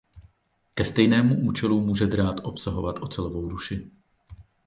[0.73, 3.91] Ke stejnému účelu může drát obsahovat ocelovou duši.